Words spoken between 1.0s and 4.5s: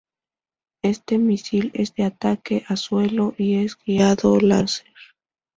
misil es de ataque a suelo y es guiado